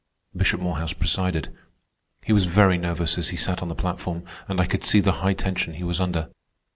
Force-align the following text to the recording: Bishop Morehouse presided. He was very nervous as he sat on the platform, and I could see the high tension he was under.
Bishop 0.35 0.59
Morehouse 0.59 0.93
presided. 0.93 1.55
He 2.23 2.33
was 2.33 2.45
very 2.45 2.75
nervous 2.79 3.19
as 3.19 3.29
he 3.29 3.37
sat 3.37 3.61
on 3.61 3.67
the 3.67 3.75
platform, 3.75 4.23
and 4.47 4.59
I 4.59 4.65
could 4.65 4.83
see 4.83 4.99
the 4.99 5.11
high 5.21 5.33
tension 5.33 5.75
he 5.75 5.83
was 5.83 6.01
under. 6.01 6.31